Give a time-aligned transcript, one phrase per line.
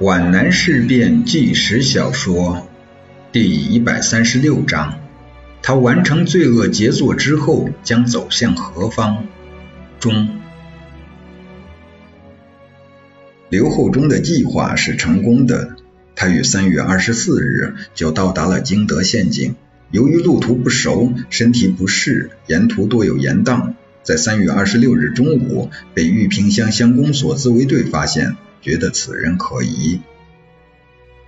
[0.00, 2.66] 皖南事变纪实小说
[3.32, 4.98] 第一百三十六章：
[5.60, 9.26] 他完成罪恶杰作之后将走向何方？
[9.98, 10.40] 中。
[13.50, 15.76] 刘厚忠的计划是成功的，
[16.16, 19.54] 他于三月二十四日就到达了旌德县境。
[19.90, 28.38] 由于路途不熟，身体不适，沿途多有严荡，在三月二十六日中午被玉屏乡乡公所自卫队发现。
[28.60, 30.00] 觉得此人可疑。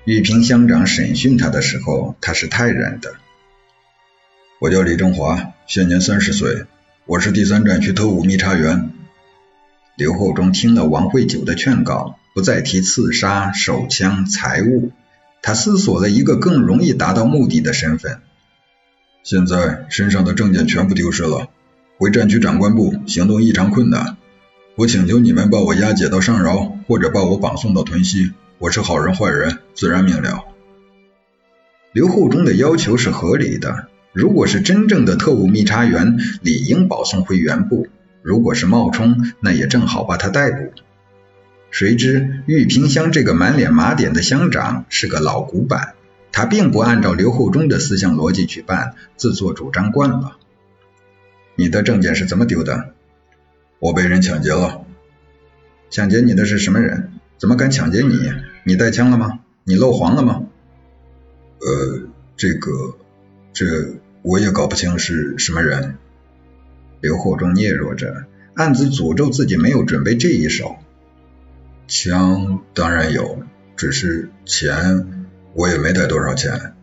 [0.04, 3.14] 玉屏乡长审讯他的时候，他是泰然的。
[4.60, 6.66] 我叫李中华，现年三十岁，
[7.06, 8.90] 我是第三战区特务密查员。
[9.96, 14.90] 刘厚忠听了王慧九的劝告，不再提刺杀、手枪、财物，
[15.42, 18.20] 他思索了一个更容易达到目的的身份。
[19.22, 21.48] 现在身上的证件全部丢失了，
[21.98, 24.16] 回战区长官部行动异常困难。
[24.74, 28.32] 我请求你们把我押解到上饶，或者把我绑送到屯溪。
[28.58, 30.44] 我是好人坏人，自然明了。
[31.92, 33.88] 刘厚忠的要求是合理的。
[34.14, 37.88] 如果是真正的特务密查员，理应保送回原部；
[38.22, 40.72] 如果是冒充，那也正好把他逮捕。
[41.70, 45.92] 谁知玉屏乡这个满脸麻点的乡长是个老古板，
[46.32, 50.38] 他并不按照刘厚忠的思想逻辑去办，自作主张惯了。
[51.56, 52.94] 你的证件是怎么丢的？
[53.82, 54.86] 我被人抢劫了，
[55.90, 57.14] 抢劫你的是什么人？
[57.36, 58.32] 怎么敢抢劫你？
[58.64, 59.40] 你带枪了吗？
[59.64, 60.44] 你漏黄了吗？
[61.58, 62.70] 呃，这个，
[63.52, 65.96] 这我也搞不清是什么人。
[67.00, 70.76] 刘厚忠嗫嚅着，暗自诅咒自己没有准备这一手。
[71.88, 73.42] 枪当然有，
[73.74, 76.74] 只是钱我也没带多少钱。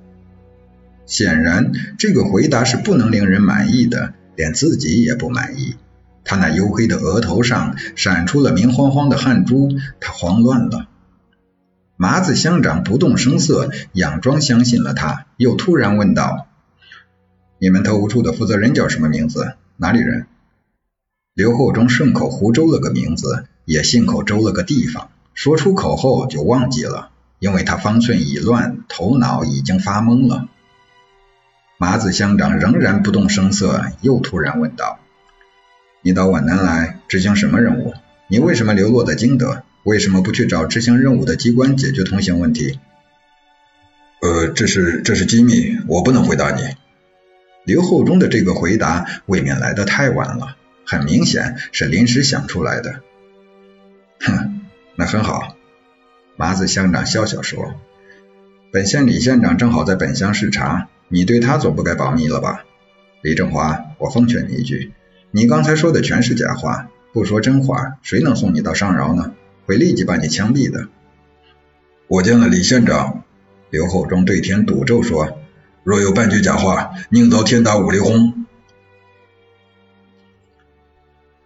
[1.06, 5.78] 显然，这个回答是不能令人满意的，连自己也不满意。
[6.30, 9.68] 他那黝黑的额头上闪出了明晃晃的汗珠，
[10.00, 10.86] 他慌乱了。
[11.98, 16.46] 麻子乡长不动声色，佯装相信了他，又突然问道
[17.58, 19.56] ：“你们特务处的负责人叫什么名字？
[19.76, 20.28] 哪里人？”
[21.34, 27.10] 刘厚忠顺口胡诌了个名字，也信口诌了个地方，说出口后就忘记了，
[27.40, 30.48] 因为他方寸已乱，头脑已经发懵了。
[31.80, 35.00] 麻子乡长仍然不动声色，又突然问道。
[36.02, 37.94] 你到皖南来执行什么任务？
[38.28, 39.64] 你为什么流落在京德？
[39.84, 42.80] 为什么不去找执行任务的机关解决通行问题？
[44.22, 46.62] 呃，这是这是机密，我不能回答你。
[47.64, 53.02] 刘厚忠的这个回答未免来得太晚了，很明显是临时想出来的。
[54.20, 54.62] 哼，
[54.96, 55.56] 那很好。
[56.36, 57.76] 麻子乡长笑笑说
[58.72, 62.64] ：“本县李县长正好在本乡视察，你对他总不该保密了吧？”
[63.22, 64.92] 李正华，我奉劝你一句。
[65.32, 69.36] 你刚才说的全是假话，不说真话，谁能送你到上饶呢？
[69.68, 70.88] 会立即把你枪毙的。
[72.08, 73.24] 我见了李县长，
[73.70, 75.38] 刘厚忠对天赌咒说：
[75.84, 78.46] 若有半句假话，宁遭天打五雷轰。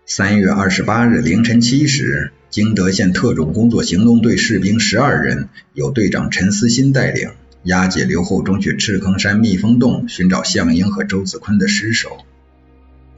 [0.06, 7.32] 三月二十八日凌晨七时，旌德县特种工作行动队士兵十二人，由队长陈思新带领，
[7.64, 12.26] 押解刘厚忠去赤坑山蜜蜂洞寻找项英和周子坤的尸首。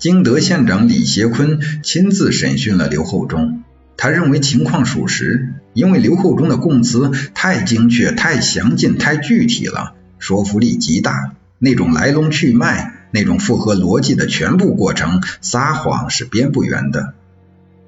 [0.05, 3.63] 京德县长李协坤亲自审讯了刘厚忠，
[3.97, 11.31] 他认为情况属实，因为刘厚忠的供词太精确、太详尽、太具体了，说服力极大。
[11.57, 17.15] 那种来龙去脉，那种符合逻辑的全部过程，撒谎是编不圆的。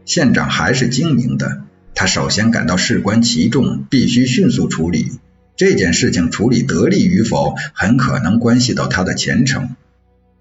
[0.05, 1.61] 县长还是精明的，
[1.93, 5.11] 他首先感到事关其重，必须迅速处理
[5.55, 9.75] 这件事情，处理得力与否，很可能关系到他的前程。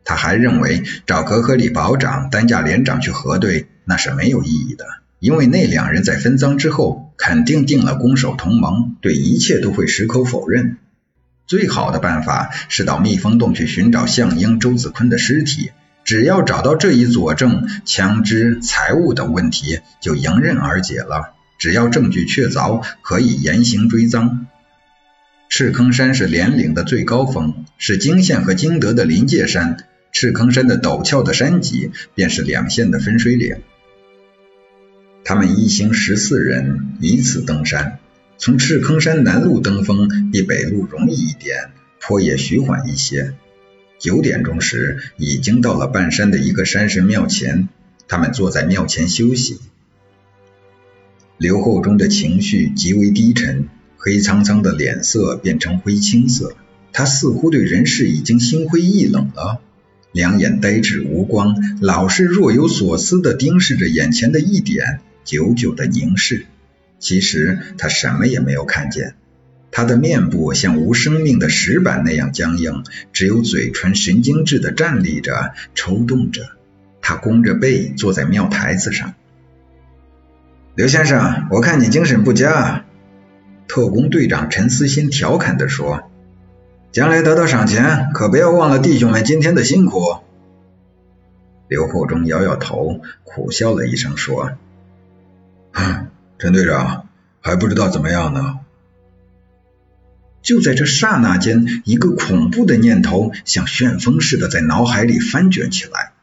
[0.06, 4.86] 他还认为找格和里保长、担架连长去核对那是没有意义的，
[5.18, 10.78] 因为那两人在分赃之后肯定定了攻守同盟，对一切都会矢口否认。
[11.46, 15.70] 最好的办法是到蜜蜂洞去寻找项英、周子坤的尸体，
[16.04, 21.34] 只要找到这一佐证，枪支、财物等问题就迎刃而解了。
[21.58, 24.46] 只要证据确凿，可以严刑追赃。
[25.48, 29.76] 赤坑山是连岭的最高峰，是泾县和泾德的临界山。
[30.18, 33.56] 赤坑山的陡峭的山脊，便是两县的分水岭。
[35.24, 37.98] 他们一行十四人依次登山，
[38.38, 41.70] 从赤坑山南路登峰，比北路容易一点，
[42.00, 43.34] 坡也徐缓一些。
[43.98, 47.68] 九点钟时，已经到了半山的一个山神庙前，
[48.08, 49.58] 他们坐在庙前休息。
[51.36, 53.68] 刘厚忠的情绪极为低沉，
[53.98, 56.56] 黑苍苍的脸色变成灰青色，
[56.90, 59.60] 他似乎对人世已经心灰意冷了。
[60.16, 66.46] 两眼呆滞无光，老是若有所思地盯视着眼前的一点，久久地凝视。
[66.98, 69.14] 其实他什么也没有看见。
[69.70, 72.82] 他的面部像无生命的石板那样僵硬，
[73.12, 76.48] 只有嘴唇神经质的站立着、抽动着。
[77.02, 79.12] 他弓着背坐在庙台子上。
[80.74, 82.86] 刘先生，我看你精神不佳。
[83.68, 86.10] 特工队长陈思欣调侃地说
[86.96, 90.16] ：“将来得到赏钱，可不要忘了弟兄们今天的辛苦。”
[91.68, 94.52] 刘厚忠摇摇头，苦笑了一声说
[96.40, 97.06] ：“陈队长，
[97.42, 98.60] 还不知道怎么样呢。”
[100.40, 106.14] 就在这刹那间，一个恐怖的念头像旋风似的在脑海里翻卷起来。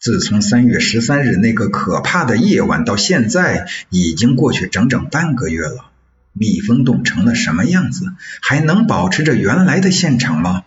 [0.00, 5.92] 自从三月十三日那个可怕的夜晚到现在，已经过去整整半个月了。
[6.38, 8.12] 蜜蜂洞成了什么样子？
[8.42, 10.64] 还能保持着原来的现场吗？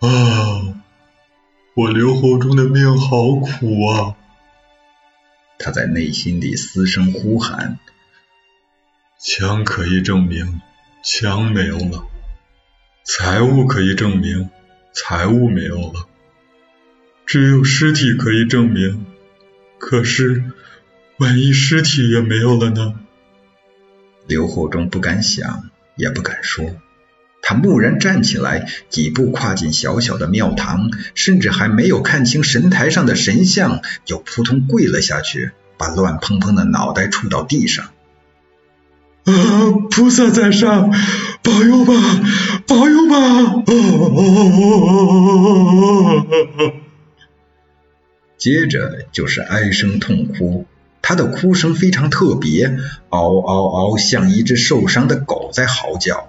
[0.00, 0.74] 啊，
[1.74, 4.14] 我刘厚忠的命好苦啊！
[5.58, 7.78] 他在内心里嘶声呼喊。
[9.18, 10.60] 枪可以证明，
[11.02, 12.06] 枪没有了；
[13.04, 14.50] 财物可以证明，
[14.92, 16.06] 财物没有了。
[17.24, 19.06] 只有尸体可以证明，
[19.78, 20.52] 可是
[21.18, 23.00] 万一尸体也没有了呢？
[24.26, 26.64] 刘厚忠不敢想，也不敢说。
[27.42, 37.90] 他蓦然站起来，几步跨进小小的庙堂，甚至还没有看清神台上的神像，就扑通跪了下去，把乱蓬蓬的脑袋触到地上。
[39.24, 39.32] 啊！
[39.90, 40.92] 菩萨在上，
[41.42, 41.92] 保佑吧，
[42.66, 43.16] 保佑吧！
[43.66, 43.74] 啊！
[48.38, 50.66] 接着就是哀声痛哭，
[51.08, 52.78] 他的哭声非常特别，
[53.10, 56.26] 嗷嗷嗷，像一只受伤的狗在嚎叫。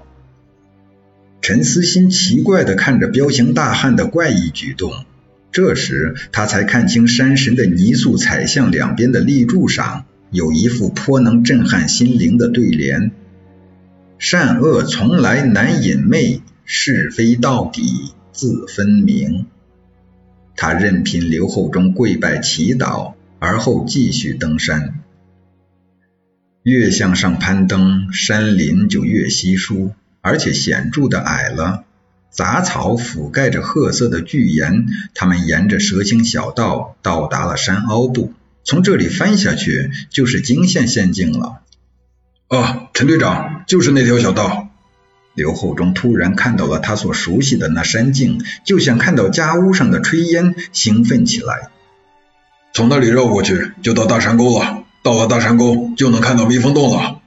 [1.42, 4.92] 陈思欣奇怪地看着彪形大汉的怪异举动，
[5.52, 13.10] 这时他才看清山神的泥塑彩像两边的立柱上有一副颇能震撼心灵的对联：
[14.20, 19.48] 善恶从来难隐昧，是非到底自分明。
[20.56, 25.00] 他任凭刘厚忠跪拜祈祷，而后继续登山。
[26.64, 31.86] 越向上攀登，山林就越稀疏，而且显著的矮了。
[32.30, 34.88] 杂草覆盖着褐色的巨岩。
[35.16, 41.62] 他们沿着蛇形小道到达了山凹部，从这里翻下去就是惊现仙境了。
[42.50, 44.70] 啊，陈队长，就是那条小道。
[45.34, 51.70] 刘厚忠突然看到了他所熟悉的那山径，就像看到家屋上的炊烟，兴奋起来。
[52.74, 57.22] 从那里绕过去就到大山沟了，到了大山沟就能看到蜜蜂洞了。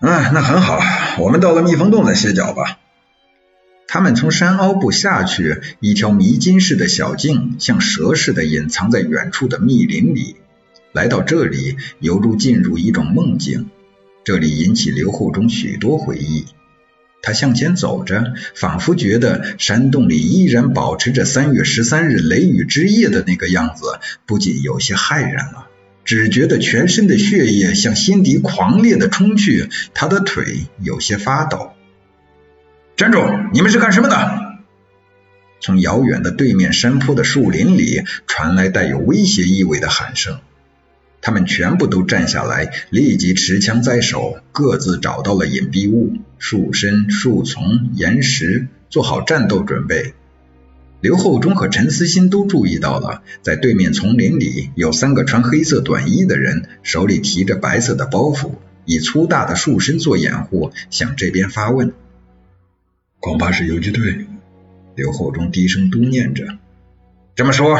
[0.00, 0.80] 嗯，那很好，
[1.18, 2.78] 我们到了蜜蜂洞再歇脚吧。
[3.86, 10.36] 他们从山凹部下去，一条迷津似的小径，像蛇似的隐藏在远处的密林里。
[10.92, 13.70] 来到这里，犹如进入一种梦境。
[14.24, 16.46] 这里引起刘厚忠许多回忆。
[17.24, 25.68] 他向前走着，仿佛觉得山洞里依然保持着三月十三日雷雨之夜的那个样子，不禁有些骇然了。
[26.04, 31.72] 只觉得全身的血液向心底狂烈的冲去，他的腿有些发抖。
[32.94, 33.18] 站住！
[33.54, 34.58] 你们是干什么的？
[35.60, 40.40] 从遥远的对面山坡的树林里传来带有威胁意味的喊声。
[41.22, 50.14] 他们全部都站下来，立即持枪在手，各自找到了隐蔽物，树身、树丛、岩石，做好战斗准备。
[51.00, 58.52] 刘厚忠和陈思欣都注意到了，在对面丛林里有三个穿黑色短衣的人，手里提着白色的包袱，
[58.86, 61.92] 以粗大的树身做掩护，向这边发问。
[63.20, 64.26] 恐怕是游击队，
[64.94, 66.46] 刘厚忠低声嘟念着。
[67.34, 67.78] 这么说，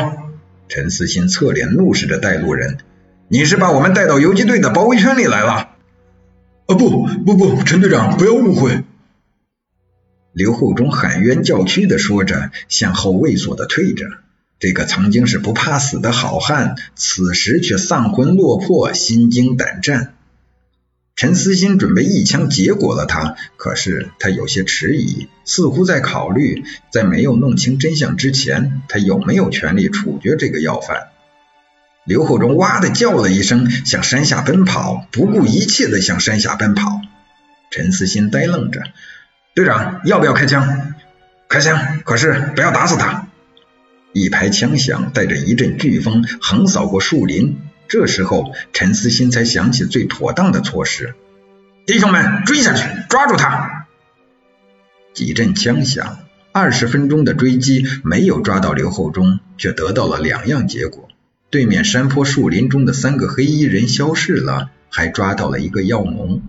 [0.68, 2.78] 陈思欣侧脸怒视着带路人。
[3.28, 5.73] 你是把我们带到游击队的包围圈里来了？
[6.66, 8.82] 啊不不不，陈队长不要误会。
[10.32, 14.06] 刘厚忠喊冤叫屈的说着，向后畏缩的退着。
[14.58, 20.14] 这个曾经是不怕死的好汉，此时却丧魂落魄，心惊胆战。
[21.16, 31.10] 陈思欣准备一枪结果了他，可是他有些迟疑，似乎在考虑，在没有弄清真相之前，他有没有权利处决这个要犯。
[32.04, 37.00] 刘厚忠哇的叫了一声，向山下奔跑，不顾一切的向山下奔跑。
[37.70, 38.82] 陈思欣呆愣着，
[39.54, 40.94] 队长要不要开枪？
[41.48, 43.28] 开枪，可是不要打死他。
[44.12, 47.58] 一排枪响，带着一阵飓风横扫过树林。
[47.88, 51.14] 这时候，陈思欣才想起最妥当的措施：
[51.86, 53.86] 弟兄们，追下去，抓住他！
[55.14, 56.18] 几阵枪响，
[56.52, 61.08] 二十分钟的追击没有抓到刘厚忠，却得到了两样结果。
[61.54, 66.42] 对面山坡树林中的三个黑衣人消失了，还抓到了一个药农。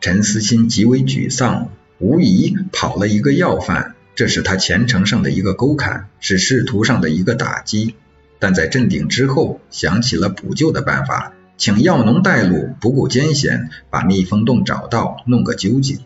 [0.00, 7.94] 陈思欣极为沮丧，无疑跑了一个要犯，这是他前程上的一个沟坎，是仕途上的一个打击。
[8.40, 16.00] 但在镇定之后，想起了补救的办法，请药农带路，不顾艰险，把蜜蜂洞找到，弄个究竟。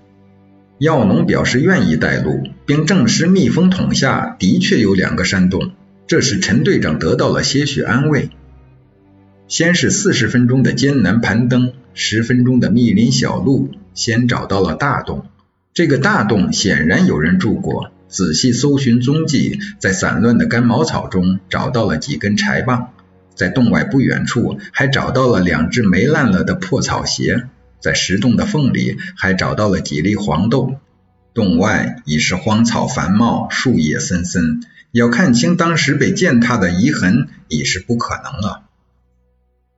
[0.79, 5.73] 药农表示愿意带路，并证实蜜蜂桶下的确有两个山洞，
[6.07, 8.31] 这使陈队长得到了些许安慰。
[9.49, 15.27] 先是四十分钟的艰难攀登，十分钟的密林小路，先找到了大洞。
[15.75, 17.91] 这个大洞显然有人住过。
[18.09, 22.93] 仔细搜寻踪迹，在散乱的干茅草中找到了几根柴棒，
[23.35, 27.49] 在洞外不远处还找到了两只霉烂了的破草鞋，
[27.81, 30.77] 在石洞的缝里还找到了几粒黄豆。
[31.37, 38.63] 洞外已是荒草繁茂，树叶森森，要看清当时被践踏的遗痕已是不可能了。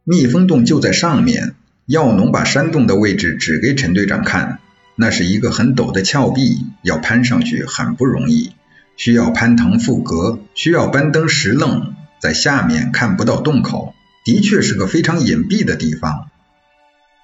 [0.04, 4.60] 蜜蜂洞就在上面，药农把山洞的位置指给陈队长看。
[4.94, 8.52] 那是一个很陡的峭壁，要攀上去很不容易，
[8.96, 16.28] 需要攀藤附革，需要搬登石楞，在下面看不到洞口，的确是个非常隐蔽的地方。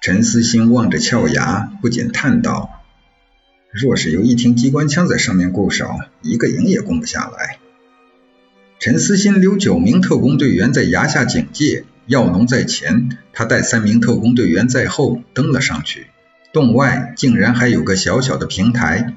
[0.01, 2.74] 陈思欣望着峭崖，不禁叹道
[3.75, 7.57] ：“若是有一挺机关枪在上面固守，一个营也攻不下来。”
[8.79, 16.07] 陈思欣留九名特工队员在崖下警戒，药农在前，他带三名特工队员在后登了上去。
[16.53, 19.13] 洞外竟然还有个小小的平台，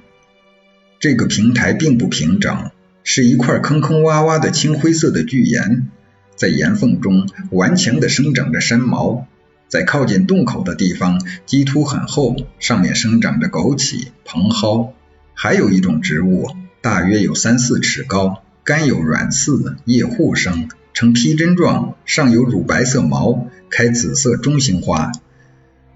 [0.98, 2.72] 这个平台并不平整，
[3.04, 5.88] 是一块坑坑洼洼的青灰色的巨岩，
[6.34, 9.28] 在岩缝中顽强地生长着山毛，
[9.68, 14.94] 在靠近洞口的地方，基土很厚，上面生长着枸杞、蓬蒿，
[15.34, 16.46] 还有一种植物，
[16.80, 25.12] 大约有三四尺高，干有软刺，叶互生，呈披针状，上有乳白色毛，开紫色中型花。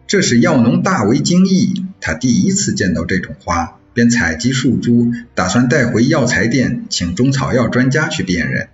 [0.06, 8.68] 这使药农大为惊异，他第一次见到这种花，便采集树株，打算带回药材店，请中草药专家去辨认。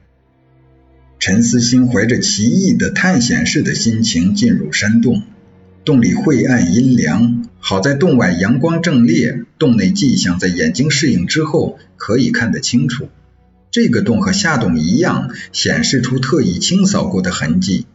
[1.18, 5.25] 陈思欣怀着奇异的探险式的心情进入山洞，
[5.84, 13.08] 洞里晦暗阴凉，好在洞外阳光正烈，洞内迹象在眼睛适应之后可以看得清楚。
[13.72, 17.87] 这个洞和下洞一样，显示出特意清扫过的痕迹。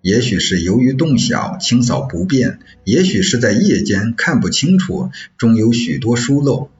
[0.00, 2.52] 也许是由于洞小，清扫不便；
[2.84, 6.70] 也许是在夜间看不清楚，中有许多疏漏。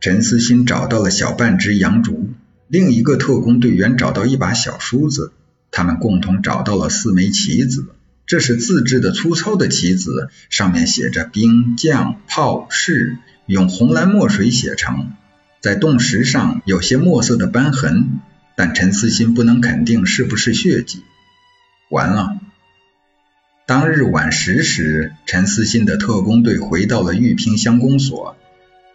[0.00, 2.30] 陈思欣找到了小半只羊竹，
[2.70, 5.32] 另一个特工队员找到一把小梳子，
[5.72, 7.86] 他们共同找到了四枚棋子，
[8.26, 15.10] 这是自制的粗糙的棋子，上面写着兵、将、炮、士，用红蓝墨水写成，
[15.60, 18.20] 在洞石上有些墨色的斑痕，
[18.54, 21.02] 但陈思欣不能肯定是不是血迹。
[21.90, 22.38] 完了。
[23.66, 28.36] 当日晚十时，陈思欣的特工队回到了玉屏乡公所。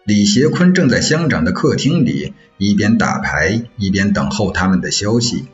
[0.06, 5.46] 李协坤正在乡长的客厅里，一边打牌一边等候他们的消息。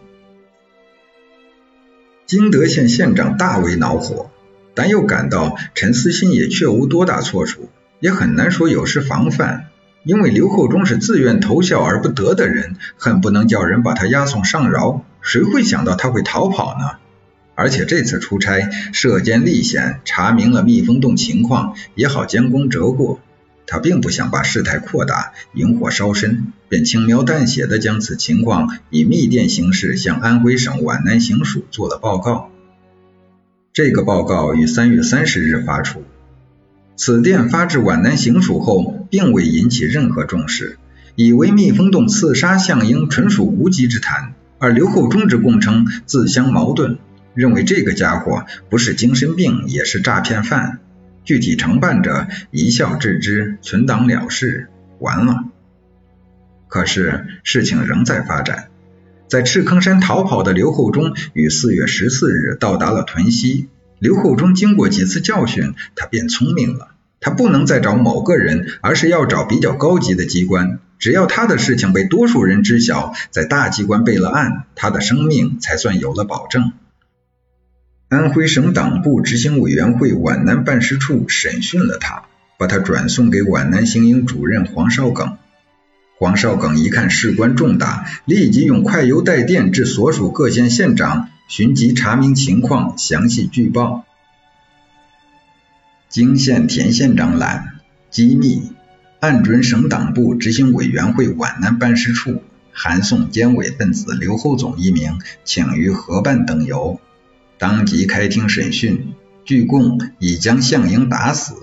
[2.26, 4.30] 金德县县长大为恼火，
[4.74, 9.70] 但又感到陈思欣也确无多大错处，也很难说有失防范，
[10.04, 15.02] 因为刘厚忠是自愿投效而不得的人，恨不能叫人把他押送上饶。
[15.22, 16.98] 谁会想到他会逃跑呢？
[17.54, 23.18] 而且这次出差涉艰历险，查明了蜜蜂洞情况，也好将功折过。
[23.66, 32.50] 他并不想把事态扩大，引火烧身，便轻描淡写的将此情况以密电形式向安徽省皖南行署做了报告。
[33.72, 36.04] 这个报告于三月三十日发出。
[36.94, 40.78] 此电发至皖南行署后，并未引起任何重视，
[41.14, 46.98] 以为蜜蜂洞刺杀项英纯属无稽之谈，而刘厚忠之供称自相矛盾。
[47.34, 50.80] 认为这个家伙不是精神病，也是诈骗犯。
[51.24, 55.44] 具体承办者一笑置之，存档了事，完了。
[56.68, 58.68] 可是事情仍在发展。
[59.28, 63.68] 在赤坑山逃跑的刘厚忠于四月十四日到达了屯溪。
[63.98, 66.88] 刘厚忠经过几次教训，他变聪明了。
[67.20, 70.80] 他不能再找某个人，而是要找比较高级的机关。
[70.98, 76.72] 只要他的事情被多数人知晓，在大机关备了案，他的生命才算有了保证。
[78.12, 82.24] 安徽省党部执行委员会皖南办事处审讯了他，
[82.58, 85.38] 把他转送给皖南行营主任黄绍耿。
[86.18, 94.04] 黄绍耿一看事关重大，立即用快邮带电至所属各县县长，寻机查明情况，详细据报。
[96.10, 97.78] 经县田县长览，
[98.10, 98.72] 机密，
[99.20, 102.42] 按准省党部执行委员会皖南办事处，
[102.72, 107.00] 函送监委分子刘厚总一名，请于河办等邮。
[107.58, 109.12] 当即开庭审讯。
[109.44, 111.54] 据供，已将向英打死，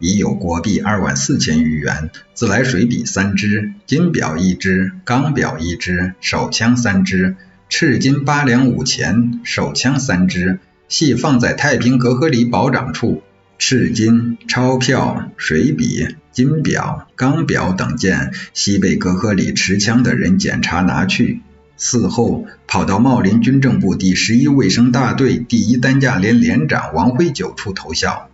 [0.00, 7.36] 已有国币二万四千余元，自来水笔三支，金表一支，钢表一支，手枪三支，
[7.68, 13.22] 赤金八两五钱，手枪三支，系放在太平隔河里保长处。
[13.56, 21.40] 赤金、钞票、水笔、金表、钢表等件，系被隔河里持枪的人检查拿去。
[21.78, 28.28] 嗣后跑到茂林军政部第十一卫生大队第一担架连连长王辉九处投效。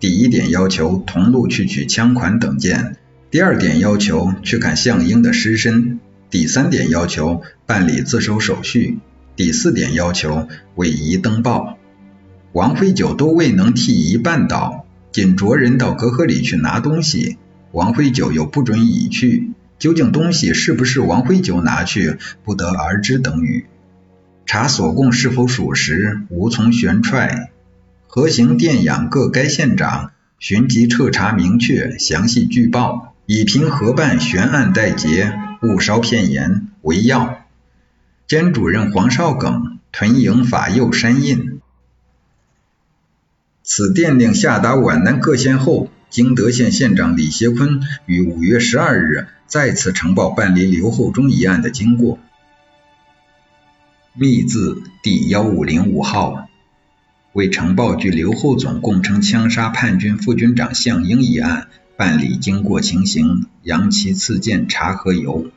[0.00, 2.96] 第一点要求同路去取枪款等件，
[3.30, 6.00] 第二点要求去看项英的尸身，
[6.30, 8.98] 第三点要求办理自首手续，
[9.36, 11.78] 第四点要求委移登报。
[12.52, 17.36] 王辉九都未能替一办到，仅着人到隔河里去拿东西，
[17.72, 19.50] 王辉九又不准乙去。
[19.78, 23.66] 究竟东西是不是王辉九拿去，不得而知等语。
[24.44, 27.50] 查所供是否属实，无从悬揣。
[28.06, 37.44] 河行电养各该县长，寻即彻查明确，详细据报，以凭合办悬案待结，勿稍片言为要。
[38.26, 41.60] 监主任黄绍耿屯营法右山印。
[43.62, 45.88] 此电令下达皖南各县后。
[46.10, 52.18] 经德县县长李协坤于五月十二日再次呈报办理刘厚忠一案的经过。
[54.14, 56.48] 密字第幺五零五号，
[57.32, 65.50] 为呈报据刘厚总供称枪杀叛军副军长项英一案办理经过情形，杨其赐见查核由。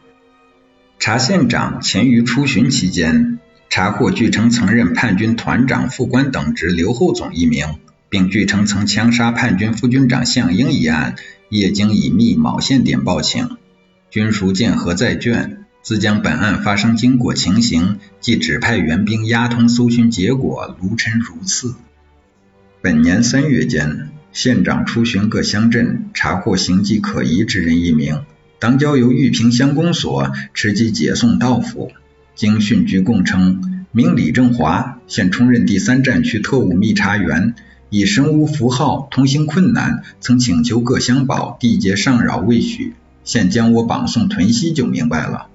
[1.00, 3.39] 查县长前于出巡期间，
[3.70, 7.65] 查获据称曾任叛军团长、副官等职刘厚总一名。
[8.12, 11.15] 并据称曾枪杀叛军副军长项英一案，
[11.48, 13.51] 业经已密卯县点报请，
[14.10, 21.74] 军属见核在卷，自将本案发生经过情形即指派援兵押通搜寻结果，如陈如次。
[22.82, 28.26] 本年三月间，县长出巡各乡镇，查获形迹可疑之人一名，
[28.60, 31.93] 当交由玉屏乡公所持机解送到府。
[32.36, 37.56] 经讯局供称，名李正华，现充任第三战区特务密查员。
[37.91, 42.93] 以身无符号，通行困难，曾请求各乡保缔结上饶未许，
[43.25, 45.47] 现将我绑送屯溪就明白了。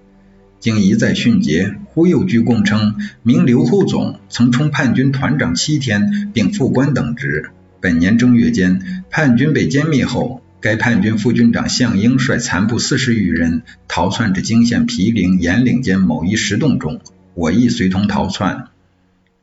[0.61, 7.49] 经一再训诫，忽又据供称，名刘厚总曾充叛军团长七天，并副官等职。
[7.81, 17.01] 本年正月间，叛军被歼灭后，该叛军副军长项英率残部四十余人逃窜至泾县毗陵、盐岭间某一石洞中，
[17.33, 18.69] 我亦随同逃窜。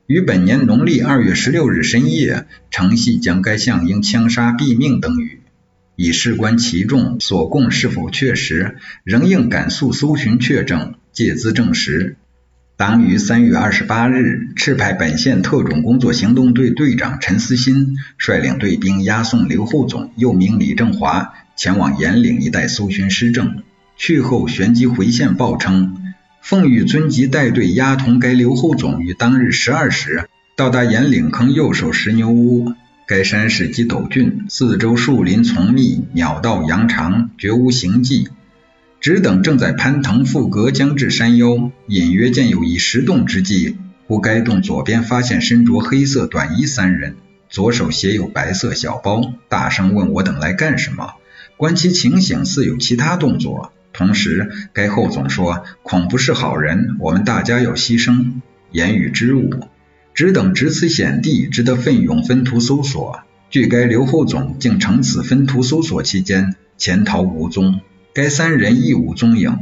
[0.06, 5.40] 于本年农历二月十六日深夜，承系将该项英枪杀毙命等语，
[5.96, 12.16] 以事关其众，所供是否确实，仍应赶速搜寻确证，借资证实。
[12.76, 23.62] 当于三月二十八日，赤派本县特种工作行动队队长陈思新率领队兵押送刘厚总，又名李正华，前往盐岭一带搜寻失证。
[23.96, 26.13] 去后旋即回县报称。
[26.44, 32.74] 奉玉尊吉带队押同该刘厚总于当日十二时到达岩岭坑右手石牛屋。
[33.06, 38.28] 该山势极陡峻，四周树林丛密，鸟道羊肠，绝无行迹。
[39.00, 47.16] 只等正在攀藤附阁将至山腰，隐约见有一石洞之际，忽该洞左边发现身着黑色短衣三人，
[47.48, 51.14] 左手携有白色小包，大声问我等来干什么。
[51.56, 53.72] 观其情形，似有其他动作。
[53.94, 59.68] 同时，该后总说：“恐不是好人，我们大家要牺牲。”言语之物，
[60.14, 63.20] 只等值此险地，值得奋勇分途搜索。
[63.50, 67.80] 据该刘后总竟乘此分途搜索期间潜逃无踪，
[68.12, 69.56] 该三人亦无踪影。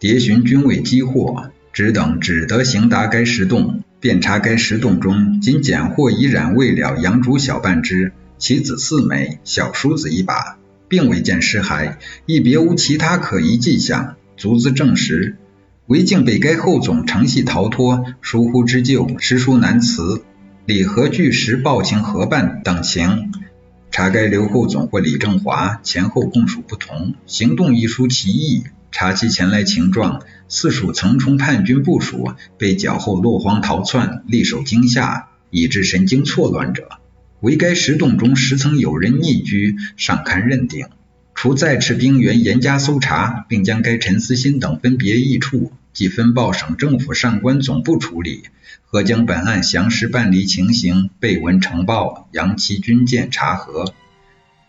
[0.00, 10.58] 迭寻均未击获，只等只得行达该石洞，遍查该石洞中，仅捡获已染未了羊竹小半只，棋子四枚，小梳子一把。
[10.88, 15.36] 并未见尸骸，亦别无其他可疑迹象，足资证实。
[15.86, 20.22] 唯竟被该后总乘隙逃脱，疏忽之咎，实属难辞。
[20.66, 23.32] 李和据实报情合办等情，
[23.90, 28.64] 查该刘后总或李正华前后供述不同，行动亦殊奇异。
[28.90, 36.88] 查其前来情状，似属曾冲叛军部署，被缴后落荒逃窜，力受惊吓，以致神经错乱者。
[37.44, 40.86] 为该石洞中实曾有人匿居，尚堪认定。
[41.34, 48.44] 除再斥兵员严加搜查，并将该陈思新等分别异处，即分报省政府上官总部处理，
[48.86, 53.92] 和将本案详实办理情形备文呈报，扬其军舰查核。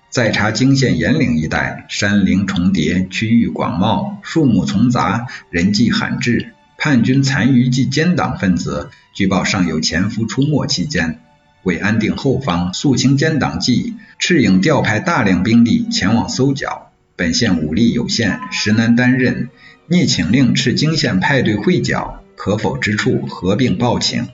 [0.09, 6.51] 再查泾县盐岭一带，山林重叠，区域广袤，树木丛杂，人迹罕至。
[6.77, 11.21] 叛军残余及奸党分子，据报尚有潜伏出没期间。
[11.65, 16.91] 为安定后方，肃清奸党计，赤影调派大量兵力前往搜剿。
[17.15, 19.49] 本县武力有限，实难担任，
[19.87, 24.27] 聂请令赤泾县派队会剿，可否之处合并报请。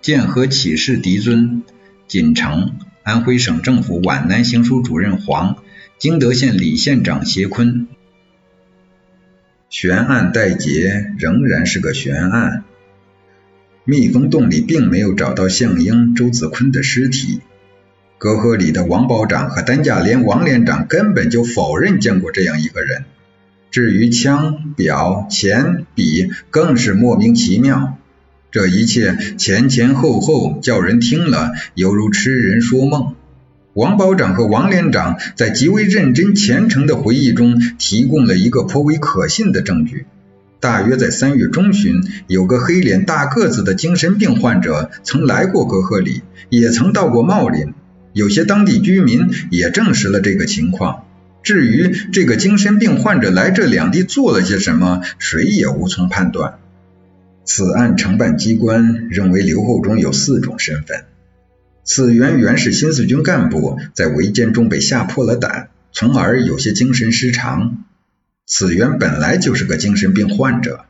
[0.00, 1.62] 建和启事敌尊。
[2.08, 2.72] 锦城，
[3.04, 5.58] 安徽省政府皖南行署主任黄，
[6.00, 7.86] 旌德县李县长谢坤。
[9.70, 12.64] 悬案待结，仍然是个悬案。
[13.86, 17.40] 蜜蜂洞里并没有找到项英、周子坤的尸体。
[18.16, 23.04] 隔河里的王保长和担架连王连长根本就否认见过这样一个人。
[23.70, 27.98] 至于枪、表、钱、笔，更是莫名其妙。
[28.50, 33.14] 这一切前前后后，叫人听了犹如痴人说梦。
[33.74, 40.06] 王保长和王连长在极为认真虔诚的回忆中，提供了一个颇为可信的证据。
[40.64, 47.74] 大约在三月中旬，有个黑脸大个子的精神病患者曾来过隔河里，也曾到过茂林。
[48.14, 51.04] 有些当地居民也证实了这个情况。
[51.42, 56.54] 至于这个精神病患者来这两地做了些什么，谁也无从判断。
[57.44, 61.04] 此案承办机关认为刘厚忠有四种身份：
[61.84, 67.84] 此员原是新四军干部，在围歼中被吓破了胆，从而有些精神失常；
[68.46, 70.84] 此员本来就是个精神病患者；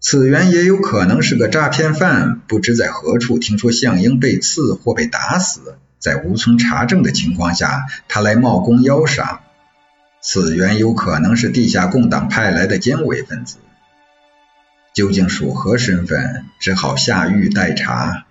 [0.00, 5.76] 此员也有可能是个诈骗犯，不知在何处听说项英被刺或被打死。
[5.98, 9.40] 在无从查证的情况下，他来冒功邀赏，
[10.20, 13.58] 此员有可能是地下共党派来的奸伪分子，
[14.94, 18.24] 究竟属何身份，只好下狱待查。